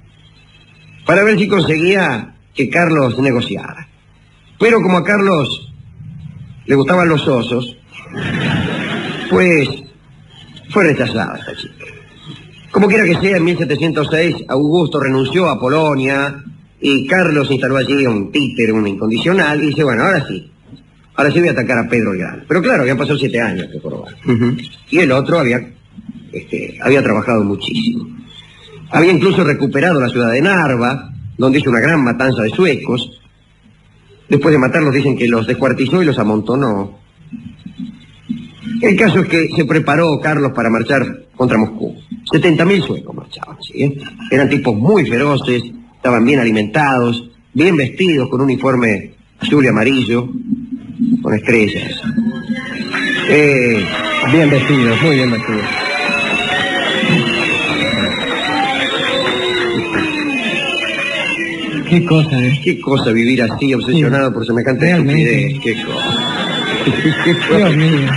para 1.05 1.23
ver 1.23 1.39
si 1.39 1.47
conseguía 1.47 2.35
que 2.53 2.69
Carlos 2.69 3.17
negociara. 3.19 3.87
Pero 4.59 4.81
como 4.81 4.97
a 4.97 5.03
Carlos 5.03 5.73
le 6.65 6.75
gustaban 6.75 7.07
los 7.07 7.27
osos, 7.27 7.77
pues 9.29 9.69
fue 10.69 10.83
rechazada 10.83 11.37
esta 11.39 11.55
chica. 11.55 11.85
Como 12.71 12.87
quiera 12.87 13.05
que 13.05 13.15
sea, 13.15 13.37
en 13.37 13.43
1706 13.45 14.45
Augusto 14.47 14.99
renunció 14.99 15.49
a 15.49 15.59
Polonia 15.59 16.43
Y 16.81 17.07
Carlos 17.07 17.49
instaló 17.51 17.77
allí 17.77 18.05
un 18.05 18.31
títer, 18.31 18.71
un 18.71 18.87
incondicional, 18.87 19.61
y 19.61 19.67
dice, 19.67 19.83
bueno, 19.83 20.03
ahora 20.03 20.25
sí. 20.27 20.49
Ahora 21.15 21.31
sí 21.31 21.39
voy 21.39 21.49
a 21.49 21.51
atacar 21.51 21.77
a 21.77 21.89
Pedro 21.89 22.13
el 22.13 22.19
Grande. 22.19 22.45
Pero 22.47 22.61
claro, 22.61 22.81
habían 22.83 22.97
pasado 22.97 23.17
siete 23.17 23.41
años 23.41 23.67
que 23.69 23.79
probar. 23.79 24.15
Ujú. 24.25 24.55
Y 24.89 24.99
el 24.99 25.11
otro 25.11 25.39
había, 25.39 25.59
este, 26.31 26.77
había 26.81 27.03
trabajado 27.03 27.43
muchísimo. 27.43 28.07
Había 28.91 29.11
incluso 29.11 29.43
recuperado 29.43 29.99
la 29.99 30.09
ciudad 30.09 30.31
de 30.31 30.41
Narva, 30.41 31.11
donde 31.37 31.59
hizo 31.59 31.69
una 31.69 31.79
gran 31.79 32.03
matanza 32.03 32.41
de 32.43 32.49
suecos. 32.49 33.21
Después 34.27 34.51
de 34.51 34.59
matarlos 34.59 34.93
dicen 34.93 35.17
que 35.17 35.27
los 35.27 35.47
descuartizó 35.47 36.01
y 36.01 36.05
los 36.05 36.19
amontonó. 36.19 36.99
El 38.81 38.95
caso 38.95 39.19
es 39.19 39.27
que 39.27 39.49
se 39.55 39.65
preparó 39.65 40.19
Carlos 40.21 40.51
para 40.53 40.69
marchar 40.69 41.25
contra 41.35 41.57
Moscú. 41.57 41.95
70.000 42.31 42.85
suecos 42.85 43.15
marchaban. 43.15 43.57
Eran 44.31 44.49
tipos 44.49 44.75
muy 44.75 45.05
feroces, 45.05 45.63
estaban 45.95 46.25
bien 46.25 46.39
alimentados, 46.39 47.29
bien 47.53 47.75
vestidos, 47.75 48.29
con 48.29 48.41
un 48.41 48.45
uniforme 48.45 49.13
azul 49.39 49.65
y 49.65 49.67
amarillo, 49.67 50.29
con 51.21 51.33
estrellas. 51.33 52.01
Eh, 53.29 53.85
Bien 54.31 54.47
vestidos, 54.47 55.01
muy 55.01 55.15
bien 55.15 55.31
vestidos. 55.31 55.88
Qué 61.89 62.05
cosa, 62.05 62.39
¿eh? 62.39 62.59
qué 62.63 62.79
cosa 62.79 63.11
vivir 63.11 63.41
así, 63.41 63.73
obsesionado 63.73 64.31
por 64.33 64.45
semejante 64.45 64.85
Realmente. 64.85 65.47
estupidez, 65.47 65.63
qué 65.63 65.83
cosa. 65.85 66.17
Qué 67.25 67.33
cosa. 67.47 67.57
Dios 67.57 67.75
mío. 67.75 68.11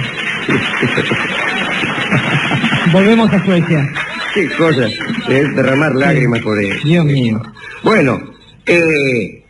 Volvemos 2.92 3.32
a 3.32 3.44
Suecia. 3.44 3.90
Qué 4.34 4.48
cosa, 4.50 4.86
eh, 4.86 5.44
derramar 5.54 5.94
lágrimas 5.94 6.40
por 6.40 6.58
eso. 6.62 6.86
Dios 6.86 7.04
mío. 7.04 7.42
Bueno, 7.82 8.20
eh, 8.66 9.44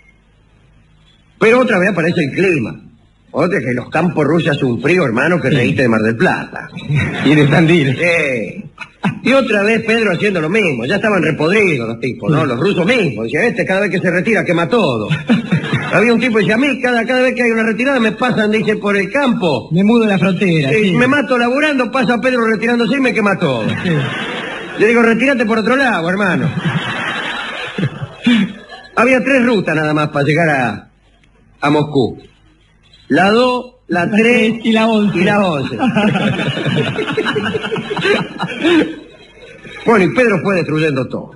pero 1.38 1.60
otra 1.60 1.78
vez 1.78 1.90
aparece 1.90 2.24
el 2.24 2.30
clima. 2.32 2.80
Otra 3.34 3.60
que 3.60 3.72
los 3.72 3.88
campos 3.88 4.26
rusos 4.26 4.62
un 4.62 4.80
frío, 4.80 5.06
hermano, 5.06 5.40
que 5.40 5.48
reíste 5.48 5.82
de 5.82 5.88
Mar 5.88 6.02
del 6.02 6.16
Plata. 6.16 6.68
Y 7.24 7.34
de 7.34 7.46
Tandil. 7.46 7.96
Y 9.22 9.32
otra 9.32 9.62
vez 9.62 9.82
Pedro 9.86 10.12
haciendo 10.12 10.40
lo 10.40 10.50
mismo. 10.50 10.84
Ya 10.84 10.96
estaban 10.96 11.22
repodridos 11.22 11.88
los 11.88 12.00
tipos, 12.00 12.30
¿no? 12.30 12.44
Los 12.44 12.60
rusos 12.60 12.84
mismos. 12.84 13.24
Decía, 13.24 13.46
este 13.46 13.64
cada 13.64 13.80
vez 13.80 13.90
que 13.90 14.00
se 14.00 14.10
retira 14.10 14.44
quema 14.44 14.68
todo. 14.68 15.08
Había 15.92 16.12
un 16.12 16.20
tipo 16.20 16.34
que 16.34 16.40
decía, 16.40 16.54
a 16.54 16.58
mí 16.58 16.80
cada, 16.80 17.04
cada 17.06 17.22
vez 17.22 17.34
que 17.34 17.42
hay 17.42 17.50
una 17.50 17.62
retirada 17.62 18.00
me 18.00 18.12
pasan, 18.12 18.50
dice, 18.50 18.76
por 18.76 18.96
el 18.96 19.10
campo. 19.10 19.70
Me 19.72 19.82
mudo 19.82 20.06
la 20.06 20.18
frontera. 20.18 20.70
Sí. 20.70 20.92
Me 20.92 21.06
mato 21.06 21.38
laburando, 21.38 21.90
pasa 21.90 22.20
Pedro 22.20 22.46
retirándose 22.46 22.96
y 22.96 23.00
me 23.00 23.14
quema 23.14 23.38
todo. 23.38 23.66
Sí. 23.68 23.96
Le 24.78 24.86
digo, 24.86 25.02
retírate 25.02 25.46
por 25.46 25.58
otro 25.58 25.76
lado, 25.76 26.08
hermano. 26.08 26.50
Había 28.96 29.24
tres 29.24 29.44
rutas 29.44 29.74
nada 29.74 29.94
más 29.94 30.08
para 30.08 30.24
llegar 30.24 30.50
a, 30.50 30.88
a 31.60 31.70
Moscú. 31.70 32.18
La 33.08 33.30
2, 33.30 33.74
la 33.88 34.10
3 34.10 34.60
y 34.64 34.72
la 34.72 34.86
11. 34.88 35.18
y 35.18 35.24
la 35.24 35.40
11. 35.40 35.76
bueno, 39.86 40.04
y 40.04 40.14
Pedro 40.14 40.40
fue 40.42 40.56
destruyendo 40.56 41.06
todo. 41.08 41.32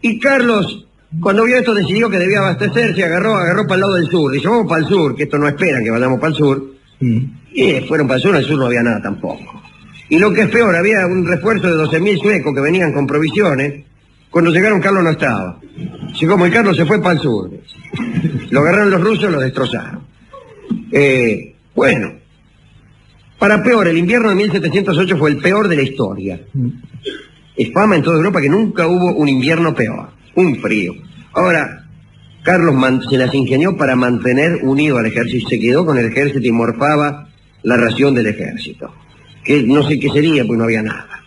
Y 0.00 0.18
Carlos, 0.18 0.86
cuando 1.20 1.44
vio 1.44 1.56
esto, 1.56 1.74
decidió 1.74 2.10
que 2.10 2.18
debía 2.18 2.38
abastecerse, 2.40 3.04
agarró, 3.04 3.36
agarró 3.36 3.62
para 3.64 3.74
el 3.76 3.80
lado 3.80 3.94
del 3.94 4.06
sur. 4.06 4.32
Dice, 4.32 4.48
vamos 4.48 4.66
para 4.68 4.80
el 4.82 4.88
sur, 4.88 5.14
que 5.16 5.24
esto 5.24 5.38
no 5.38 5.48
esperan 5.48 5.82
que 5.84 5.90
vayamos 5.90 6.18
para 6.20 6.30
el 6.30 6.36
sur. 6.36 6.64
Mm. 7.00 7.18
Y 7.52 7.62
eh, 7.70 7.84
fueron 7.86 8.06
para 8.06 8.16
el 8.16 8.22
sur, 8.22 8.34
en 8.34 8.40
el 8.40 8.46
sur 8.46 8.58
no 8.58 8.66
había 8.66 8.82
nada 8.82 9.00
tampoco. 9.02 9.62
Y 10.08 10.18
lo 10.18 10.32
que 10.32 10.42
es 10.42 10.48
peor, 10.48 10.74
había 10.74 11.06
un 11.06 11.26
refuerzo 11.26 11.66
de 11.66 11.84
12.000 11.84 12.20
suecos 12.20 12.54
que 12.54 12.60
venían 12.60 12.92
con 12.92 13.06
provisiones. 13.06 13.84
Cuando 14.30 14.50
llegaron, 14.50 14.80
Carlos 14.80 15.04
no 15.04 15.10
estaba. 15.10 15.58
Como 16.28 16.46
el 16.46 16.52
Carlos 16.52 16.76
se 16.76 16.86
fue 16.86 17.00
para 17.00 17.14
el 17.14 17.20
sur. 17.20 17.50
Lo 18.50 18.60
agarraron 18.60 18.90
los 18.90 19.00
rusos 19.00 19.28
y 19.28 19.32
lo 19.32 19.40
destrozaron. 19.40 20.02
Eh, 20.92 21.54
bueno, 21.74 22.12
para 23.38 23.62
peor, 23.62 23.86
el 23.86 23.96
invierno 23.96 24.30
de 24.30 24.34
1708 24.34 25.16
fue 25.16 25.30
el 25.30 25.38
peor 25.38 25.68
de 25.68 25.76
la 25.76 25.82
historia. 25.82 26.40
Es 27.56 27.72
fama 27.72 27.96
en 27.96 28.02
toda 28.02 28.16
Europa 28.16 28.40
que 28.40 28.48
nunca 28.48 28.86
hubo 28.86 29.12
un 29.12 29.28
invierno 29.28 29.74
peor. 29.74 30.10
Un 30.34 30.56
frío. 30.56 30.94
Ahora, 31.32 31.86
Carlos 32.42 32.74
se 33.08 33.16
las 33.16 33.32
ingenió 33.34 33.76
para 33.76 33.94
mantener 33.94 34.64
unido 34.64 34.98
al 34.98 35.06
ejército. 35.06 35.48
Se 35.48 35.60
quedó 35.60 35.86
con 35.86 35.98
el 35.98 36.06
ejército 36.06 36.46
y 36.46 36.52
morfaba 36.52 37.28
la 37.62 37.76
ración 37.76 38.14
del 38.14 38.26
ejército. 38.26 38.92
Que 39.44 39.62
no 39.62 39.86
sé 39.86 40.00
qué 40.00 40.08
sería, 40.10 40.44
pues 40.44 40.58
no 40.58 40.64
había 40.64 40.82
nada. 40.82 41.24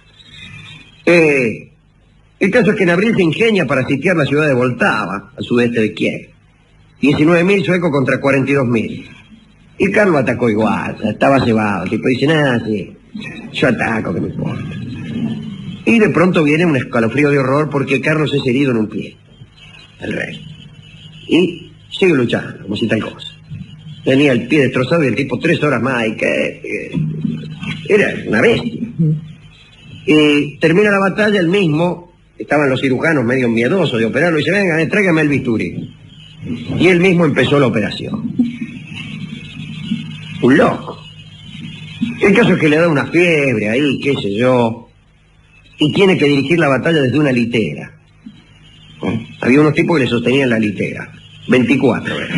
Eh, 1.06 1.72
el 2.40 2.52
caso 2.52 2.72
es 2.72 2.78
que 2.78 2.84
en 2.84 2.90
abril 2.90 3.16
se 3.16 3.24
ingenia 3.24 3.66
para 3.66 3.86
sitiar 3.86 4.18
la 4.18 4.26
ciudad 4.26 4.48
de 4.48 4.54
Voltava, 4.54 5.32
al 5.38 5.44
sudeste 5.44 5.80
de 5.80 5.94
Kiev. 5.94 6.30
19.000 7.02 7.66
suecos 7.66 7.92
contra 7.92 8.20
42.000. 8.20 9.21
Y 9.84 9.92
Carlos 9.92 10.22
atacó 10.22 10.48
igual, 10.48 10.96
estaba 11.04 11.44
cebado. 11.44 11.86
Tipo 11.86 12.08
dice, 12.08 12.28
nada, 12.28 12.64
sí, 12.64 12.96
yo 13.52 13.68
ataco, 13.68 14.14
que 14.14 14.22
me 14.22 14.28
importa. 14.28 14.76
Y 15.86 15.98
de 15.98 16.10
pronto 16.10 16.44
viene 16.44 16.68
un 16.68 16.76
escalofrío 16.76 17.32
de 17.32 17.40
horror 17.40 17.68
porque 17.72 18.00
Carlos 18.00 18.32
es 18.32 18.46
herido 18.46 18.70
en 18.70 18.78
un 18.78 18.88
pie, 18.88 19.18
el 20.02 20.14
rey. 20.14 20.40
Y 21.28 21.72
sigue 21.90 22.14
luchando, 22.14 22.62
como 22.62 22.76
si 22.76 22.88
tal 22.88 23.02
cosa. 23.02 23.28
Tenía 24.06 24.34
el 24.34 24.48
pie 24.48 24.62
destrozado 24.62 25.04
y 25.04 25.08
el 25.08 25.16
tipo 25.16 25.40
tres 25.40 25.64
horas 25.64 25.82
más, 25.82 26.06
y 26.06 26.16
que... 26.16 26.92
Era 27.90 28.14
una 28.28 28.40
bestia. 28.40 28.82
Y 30.06 30.60
termina 30.60 30.92
la 30.92 31.00
batalla, 31.00 31.40
el 31.40 31.48
mismo, 31.48 32.14
estaban 32.38 32.70
los 32.70 32.82
cirujanos 32.82 33.26
medio 33.26 33.50
miedosos 33.50 33.98
de 33.98 34.06
operarlo, 34.06 34.38
y 34.38 34.44
dice, 34.44 34.52
venga, 34.52 34.80
eh, 34.80 34.86
tráigame 34.86 35.22
el 35.22 35.30
bisturí. 35.30 35.92
Y 36.80 36.88
él 36.88 37.00
mismo 37.00 37.26
empezó 37.26 37.60
la 37.60 37.66
operación. 37.66 38.36
Un 40.42 40.58
loco. 40.58 40.98
El 42.22 42.34
caso 42.34 42.54
es 42.54 42.60
que 42.60 42.70
le 42.70 42.78
da 42.78 42.88
una 42.88 43.06
fiebre 43.06 43.70
ahí, 43.70 44.00
qué 44.00 44.16
sé 44.16 44.36
yo, 44.36 44.90
y 45.78 45.92
tiene 45.94 46.18
que 46.18 46.26
dirigir 46.26 46.60
la 46.60 46.68
batalla 46.68 47.02
desde 47.02 47.20
una 47.20 47.32
litera. 47.32 47.92
¿Eh? 49.04 49.28
Había 49.42 49.62
unos 49.62 49.74
tipos 49.74 49.98
que 49.98 50.04
le 50.04 50.10
sostenían 50.10 50.50
la 50.50 50.60
litera. 50.60 51.12
24, 51.48 52.20
era. 52.20 52.36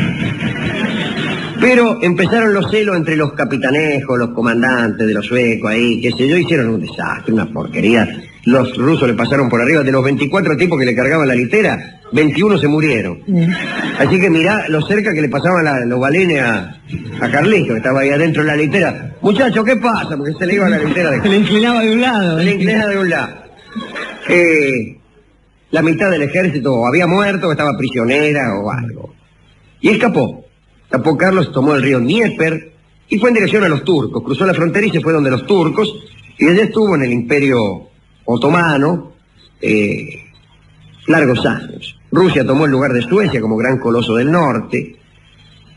Pero 1.59 1.99
empezaron 2.01 2.53
los 2.53 2.69
celos 2.69 2.97
entre 2.97 3.15
los 3.15 3.33
capitanejos, 3.33 4.17
los 4.17 4.29
comandantes 4.29 5.07
de 5.07 5.13
los 5.13 5.25
suecos 5.25 5.71
ahí, 5.71 6.01
qué 6.01 6.11
sé 6.11 6.27
yo, 6.27 6.37
hicieron 6.37 6.69
un 6.69 6.81
desastre, 6.81 7.33
una 7.33 7.45
porquería. 7.45 8.07
Los 8.45 8.75
rusos 8.77 9.07
le 9.07 9.13
pasaron 9.13 9.47
por 9.49 9.61
arriba, 9.61 9.83
de 9.83 9.91
los 9.91 10.03
24 10.03 10.57
tipos 10.57 10.77
que 10.77 10.85
le 10.85 10.93
cargaban 10.95 11.27
la 11.27 11.33
litera, 11.35 12.01
21 12.11 12.57
se 12.57 12.67
murieron. 12.67 13.19
Así 13.99 14.19
que 14.19 14.29
mirá 14.29 14.67
lo 14.67 14.81
cerca 14.85 15.13
que 15.13 15.21
le 15.21 15.29
pasaban 15.29 15.63
la- 15.63 15.85
los 15.85 15.99
balines 15.99 16.41
a, 16.41 16.81
a 17.21 17.29
Carlito, 17.31 17.73
que 17.73 17.77
estaba 17.77 18.01
ahí 18.01 18.09
adentro 18.09 18.43
de 18.43 18.47
la 18.49 18.55
litera. 18.57 19.15
Muchacho, 19.21 19.63
¿qué 19.63 19.77
pasa? 19.77 20.17
Porque 20.17 20.33
se 20.37 20.45
le 20.45 20.55
iba 20.55 20.67
la 20.69 20.77
litera 20.77 21.11
de 21.11 21.21
Se 21.23 21.29
le 21.29 21.37
inclinaba 21.37 21.81
de 21.81 21.91
un 21.93 22.01
lado. 22.01 22.37
se 22.39 22.43
le 22.43 22.51
¿eh? 22.51 22.53
inclina 22.55 22.87
de 22.87 22.97
un 22.97 23.09
lado. 23.09 23.33
Eh, 24.29 24.97
la 25.71 25.81
mitad 25.81 26.11
del 26.11 26.23
ejército 26.23 26.85
había 26.85 27.07
muerto 27.07 27.47
o 27.47 27.51
estaba 27.51 27.77
prisionera 27.77 28.53
o 28.59 28.69
algo. 28.71 29.13
Y 29.81 29.89
escapó. 29.89 30.45
Escapó 30.85 31.17
Carlos, 31.17 31.51
tomó 31.51 31.75
el 31.75 31.81
río 31.81 31.99
Dnieper 31.99 32.73
y 33.09 33.17
fue 33.19 33.29
en 33.29 33.35
dirección 33.35 33.63
a 33.63 33.69
los 33.69 33.83
turcos. 33.83 34.21
Cruzó 34.23 34.45
la 34.45 34.53
frontera 34.53 34.85
y 34.85 34.89
se 34.91 34.99
fue 35.01 35.13
donde 35.13 35.31
los 35.31 35.47
turcos 35.47 35.91
y 36.37 36.47
allá 36.47 36.63
estuvo 36.63 36.93
en 36.95 37.03
el 37.03 37.11
imperio 37.13 37.89
otomano 38.25 39.13
eh, 39.61 40.23
largos 41.07 41.45
años. 41.45 41.99
Rusia 42.11 42.45
tomó 42.45 42.65
el 42.65 42.71
lugar 42.71 42.93
de 42.93 43.01
Suecia 43.01 43.41
como 43.41 43.57
gran 43.57 43.79
coloso 43.79 44.15
del 44.15 44.31
norte 44.31 44.97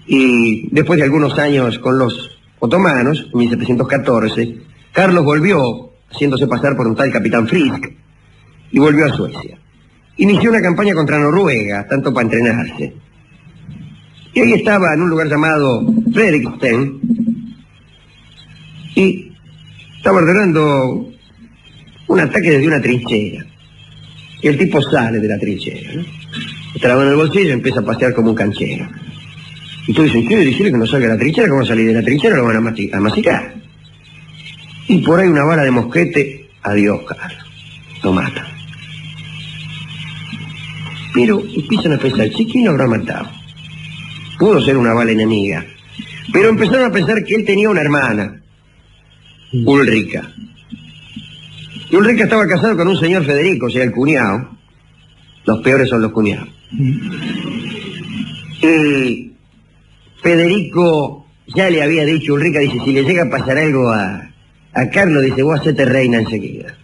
y 0.07 0.69
después 0.71 0.99
de 0.99 1.05
algunos 1.05 1.39
años 1.39 1.79
con 1.79 1.99
los 1.99 2.39
otomanos, 2.59 3.29
en 3.33 3.39
1714, 3.39 4.59
Carlos 4.93 5.25
volvió, 5.25 5.91
haciéndose 6.11 6.47
pasar 6.47 6.77
por 6.77 6.87
un 6.87 6.95
tal 6.95 7.13
capitán 7.13 7.47
Frisk, 7.47 7.91
y 8.71 8.79
volvió 8.79 9.07
a 9.07 9.09
Suecia. 9.11 9.59
Inició 10.17 10.51
una 10.51 10.63
campaña 10.63 10.95
contra 10.95 11.19
Noruega, 11.19 11.87
tanto 11.87 12.13
para 12.13 12.25
entrenarse. 12.25 12.95
Y 14.33 14.41
ahí 14.41 14.53
estaba 14.55 14.95
en 14.95 15.03
un 15.03 15.11
lugar 15.11 15.29
llamado 15.29 15.83
Fredriksten, 16.13 17.01
y 18.95 19.33
estaba 19.99 20.19
ordenando 20.19 21.11
un 22.09 22.21
ataque 22.21 22.51
desde 22.51 22.67
una 22.67 22.81
trinchera. 22.81 23.45
Y 24.43 24.49
el 24.49 24.59
tipo 24.59 24.81
sale 24.83 25.19
de 25.19 25.29
la 25.29 25.39
trinchera, 25.39 25.93
¿no? 25.95 26.05
Está 26.75 26.89
la 26.89 26.97
mano 26.97 27.07
en 27.07 27.13
el 27.13 27.17
bolsillo 27.17 27.49
y 27.49 27.53
empieza 27.53 27.81
a 27.81 27.85
pasear 27.85 28.13
como 28.13 28.31
un 28.31 28.37
canchero. 28.37 28.87
Y 29.87 29.93
tú 29.93 30.03
dices, 30.03 30.25
¿qué 30.29 30.37
decirle 30.37 30.73
que 30.73 30.79
no 30.79 30.87
salga 30.87 31.07
de 31.07 31.15
la 31.15 31.19
trinchera? 31.19 31.49
¿Cómo 31.49 31.65
salir 31.65 31.87
de 31.87 31.95
la 31.95 32.03
trinchera? 32.03 32.37
Lo 32.37 32.45
van 32.45 32.57
a, 32.57 32.97
a 32.97 33.01
masticar. 33.01 33.55
Y 34.89 34.99
por 34.99 35.19
ahí 35.19 35.29
una 35.29 35.45
bala 35.45 35.63
de 35.63 35.71
mosquete, 35.71 36.51
adiós, 36.63 37.01
Carlos. 37.09 37.45
Lo 38.03 38.13
mata. 38.13 38.47
Pero 41.15 41.41
empiezan 41.41 41.93
a 41.95 41.99
pensar, 41.99 42.29
¿sí 42.37 42.47
quién 42.47 42.67
lo 42.67 42.73
habrá 42.73 42.87
matado? 42.87 43.31
Pudo 44.39 44.61
ser 44.61 44.77
una 44.77 44.93
bala 44.93 45.13
enemiga. 45.13 45.65
Pero 46.33 46.51
empezaron 46.51 46.91
a 46.91 46.93
pensar 46.93 47.25
que 47.25 47.37
él 47.37 47.45
tenía 47.45 47.71
una 47.71 47.81
hermana, 47.81 48.43
Ulrica. 49.65 50.31
Y 51.91 51.97
Ulrica 51.97 52.25
estaba 52.25 52.47
casado 52.47 52.77
con 52.77 52.89
un 52.89 52.99
señor 52.99 53.25
Federico, 53.25 53.67
o 53.67 53.71
sea, 53.71 53.85
el 53.85 53.93
cuñado. 53.93 54.51
Los 55.45 55.61
peores 55.61 55.89
son 55.89 56.03
los 56.03 56.13
cuñados. 56.13 56.49
Y 58.63 59.33
Federico 60.23 61.27
ya 61.55 61.71
le 61.71 61.83
había 61.83 62.05
dicho, 62.05 62.35
Ulrica 62.35 62.59
dice, 62.59 62.79
si 62.85 62.93
le 62.93 63.05
llega 63.05 63.25
a 63.25 63.31
pasar 63.31 63.57
algo 63.59 63.91
a, 63.91 64.31
a 64.73 64.91
Carlos, 64.91 65.23
dice, 65.23 65.43
vos 65.43 65.61
hacete 65.61 65.85
reina 65.85 66.19
enseguida. 66.19 66.75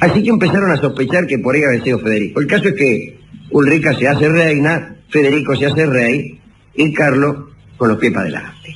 Así 0.00 0.22
que 0.22 0.30
empezaron 0.30 0.70
a 0.70 0.76
sospechar 0.76 1.26
que 1.26 1.38
por 1.38 1.54
ahí 1.54 1.64
había 1.64 1.82
sido 1.82 1.98
Federico. 1.98 2.40
El 2.40 2.46
caso 2.46 2.68
es 2.68 2.74
que 2.74 3.18
Ulrica 3.50 3.94
se 3.94 4.06
hace 4.06 4.28
reina, 4.28 4.96
Federico 5.08 5.56
se 5.56 5.66
hace 5.66 5.86
rey 5.86 6.40
y 6.74 6.92
Carlos 6.92 7.36
con 7.76 7.88
los 7.88 7.98
pies 7.98 8.12
para 8.12 8.26
adelante. 8.26 8.74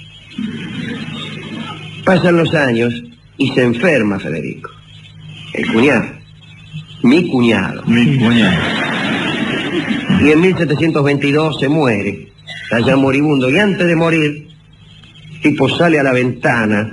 Pasan 2.05 2.37
los 2.37 2.55
años 2.55 3.03
y 3.39 3.53
se 3.53 3.63
enferma 3.63 4.19
Federico, 4.19 4.71
el 5.53 5.73
cuñado, 5.73 6.07
mi 7.03 7.29
cuñado. 7.29 7.83
Mi 7.87 8.19
cuñado. 8.19 8.63
Y 10.23 10.31
en 10.31 10.41
1722 10.41 11.61
se 11.61 11.69
muere, 11.69 12.33
allá 12.71 12.97
moribundo, 12.97 13.51
y 13.51 13.59
antes 13.59 13.87
de 13.87 13.97
morir, 13.97 14.49
tipo 15.43 15.69
sale 15.69 15.99
a 15.99 16.03
la 16.03 16.13
ventana 16.13 16.93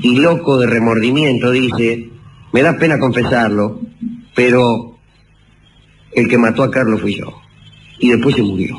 y 0.00 0.16
loco 0.16 0.58
de 0.58 0.66
remordimiento 0.66 1.50
dice, 1.50 2.08
me 2.52 2.62
da 2.62 2.78
pena 2.78 2.98
confesarlo, 2.98 3.80
pero 4.34 4.98
el 6.12 6.28
que 6.28 6.38
mató 6.38 6.62
a 6.62 6.70
Carlos 6.70 7.00
fui 7.00 7.16
yo. 7.16 7.32
Y 7.98 8.10
después 8.10 8.34
se 8.34 8.42
murió. 8.42 8.76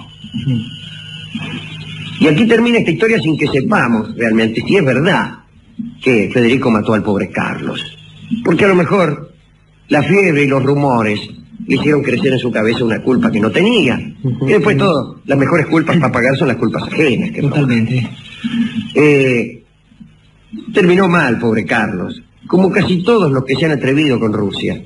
Y 2.19 2.27
aquí 2.27 2.47
termina 2.47 2.79
esta 2.79 2.91
historia 2.91 3.19
sin 3.19 3.37
que 3.37 3.47
sepamos 3.47 4.15
realmente 4.15 4.61
si 4.65 4.75
es 4.77 4.85
verdad 4.85 5.42
que 6.01 6.29
Federico 6.33 6.69
mató 6.69 6.93
al 6.93 7.03
pobre 7.03 7.29
Carlos. 7.29 7.81
Porque 8.43 8.65
a 8.65 8.69
lo 8.69 8.75
mejor 8.75 9.33
la 9.89 10.03
fiebre 10.03 10.43
y 10.43 10.47
los 10.47 10.63
rumores 10.63 11.19
le 11.67 11.75
hicieron 11.75 12.01
crecer 12.01 12.33
en 12.33 12.39
su 12.39 12.51
cabeza 12.51 12.83
una 12.83 13.01
culpa 13.01 13.31
que 13.31 13.39
no 13.39 13.51
tenía. 13.51 13.99
Y 14.41 14.45
después 14.47 14.77
todo, 14.77 15.21
las 15.25 15.37
mejores 15.37 15.67
culpas 15.67 15.97
para 15.97 16.11
pagar 16.11 16.35
son 16.35 16.47
las 16.47 16.57
culpas 16.57 16.83
ajenas. 16.83 17.31
Que. 17.31 17.41
Totalmente. 17.41 18.09
Eh, 18.95 19.63
terminó 20.73 21.07
mal, 21.07 21.39
pobre 21.39 21.65
Carlos, 21.65 22.21
como 22.47 22.71
casi 22.71 23.03
todos 23.03 23.31
los 23.31 23.45
que 23.45 23.55
se 23.55 23.65
han 23.65 23.71
atrevido 23.71 24.19
con 24.19 24.33
Rusia. 24.33 24.81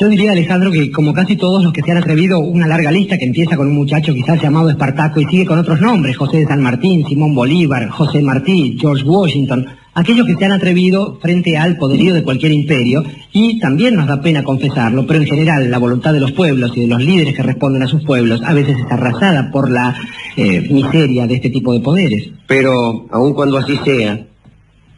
Yo 0.00 0.08
diría, 0.08 0.30
Alejandro, 0.30 0.70
que 0.70 0.92
como 0.92 1.12
casi 1.12 1.34
todos 1.34 1.64
los 1.64 1.72
que 1.72 1.82
se 1.82 1.90
han 1.90 1.96
atrevido, 1.96 2.38
una 2.38 2.68
larga 2.68 2.92
lista 2.92 3.18
que 3.18 3.24
empieza 3.24 3.56
con 3.56 3.66
un 3.66 3.74
muchacho 3.74 4.14
quizás 4.14 4.40
llamado 4.40 4.70
Espartaco 4.70 5.20
y 5.20 5.24
sigue 5.24 5.44
con 5.44 5.58
otros 5.58 5.80
nombres, 5.80 6.16
José 6.16 6.38
de 6.38 6.46
San 6.46 6.62
Martín, 6.62 7.04
Simón 7.04 7.34
Bolívar, 7.34 7.88
José 7.88 8.22
Martí, 8.22 8.76
George 8.80 9.02
Washington, 9.02 9.66
aquellos 9.98 10.26
que 10.26 10.36
se 10.36 10.44
han 10.44 10.52
atrevido 10.52 11.18
frente 11.20 11.56
al 11.56 11.76
poderío 11.76 12.14
de 12.14 12.22
cualquier 12.22 12.52
imperio, 12.52 13.02
y 13.32 13.58
también 13.58 13.96
nos 13.96 14.06
da 14.06 14.20
pena 14.20 14.44
confesarlo, 14.44 15.06
pero 15.06 15.18
en 15.18 15.26
general 15.26 15.70
la 15.70 15.78
voluntad 15.78 16.12
de 16.12 16.20
los 16.20 16.32
pueblos 16.32 16.70
y 16.76 16.82
de 16.82 16.86
los 16.86 17.02
líderes 17.02 17.34
que 17.34 17.42
responden 17.42 17.82
a 17.82 17.88
sus 17.88 18.04
pueblos 18.04 18.40
a 18.44 18.54
veces 18.54 18.76
es 18.78 18.92
arrasada 18.92 19.50
por 19.50 19.70
la 19.70 19.96
eh, 20.36 20.60
miseria 20.70 21.26
de 21.26 21.34
este 21.34 21.50
tipo 21.50 21.72
de 21.72 21.80
poderes. 21.80 22.30
Pero, 22.46 23.08
aun 23.10 23.34
cuando 23.34 23.58
así 23.58 23.76
sea, 23.84 24.24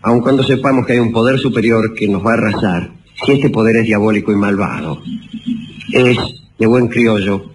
aun 0.02 0.20
cuando 0.20 0.42
sepamos 0.42 0.86
que 0.86 0.92
hay 0.92 0.98
un 0.98 1.12
poder 1.12 1.38
superior 1.38 1.94
que 1.94 2.06
nos 2.06 2.24
va 2.24 2.32
a 2.32 2.34
arrasar, 2.34 2.90
si 3.24 3.32
este 3.32 3.48
poder 3.48 3.76
es 3.76 3.86
diabólico 3.86 4.32
y 4.32 4.36
malvado, 4.36 5.00
es, 5.92 6.18
de 6.58 6.66
buen 6.66 6.88
criollo, 6.88 7.52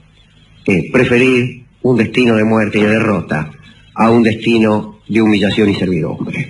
preferir 0.92 1.64
un 1.84 1.96
destino 1.96 2.36
de 2.36 2.44
muerte 2.44 2.80
y 2.80 2.82
de 2.82 2.90
derrota 2.90 3.52
a 3.94 4.10
un 4.10 4.24
destino 4.24 4.98
de 5.08 5.22
humillación 5.22 5.70
y 5.70 5.75
servidumbre. 5.75 6.50